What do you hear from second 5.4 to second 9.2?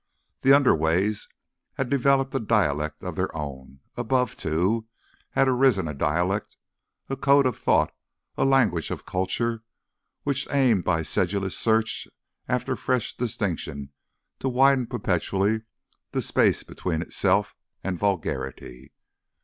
arisen a dialect, a code of thought, a language of